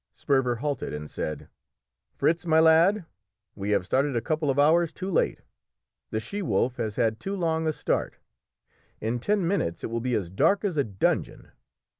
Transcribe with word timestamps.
Sperver 0.13 0.55
halted 0.55 0.93
and 0.93 1.11
said 1.11 1.47
"Fritz, 2.11 2.47
my 2.47 2.59
lad, 2.59 3.05
we 3.53 3.69
have 3.69 3.85
started 3.85 4.15
a 4.15 4.19
couple 4.19 4.49
of 4.49 4.57
hours 4.57 4.91
too 4.91 5.11
late. 5.11 5.41
The 6.09 6.19
she 6.19 6.41
wolf 6.41 6.77
has 6.77 6.95
had 6.95 7.19
too 7.19 7.35
long 7.35 7.67
a 7.67 7.71
start. 7.71 8.17
In 8.99 9.19
ten 9.19 9.47
minutes 9.47 9.83
it 9.83 9.91
will 9.91 10.01
be 10.01 10.15
as 10.15 10.31
dark 10.31 10.65
as 10.65 10.75
a 10.75 10.83
dungeon. 10.83 11.51